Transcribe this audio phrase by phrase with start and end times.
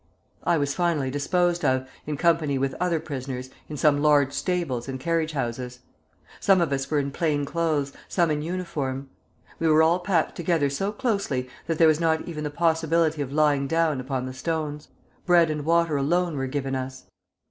[0.43, 4.99] "I was finally disposed of, in company with other prisoners, in some large stables and
[4.99, 5.77] carriage houses.
[6.39, 9.11] Some of us were in plain clothes, some in uniform.
[9.59, 13.31] We were all packed together so closely that there was not even the possibility of
[13.31, 14.87] lying down upon the stones.
[15.27, 17.03] Bread and water alone were given us.